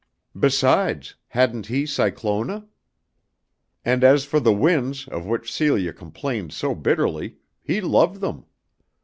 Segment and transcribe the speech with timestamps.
[0.35, 2.65] Besides, hadn't he Cyclona?
[3.85, 8.45] And as for the winds of which Celia complained so bitterly, he loved them.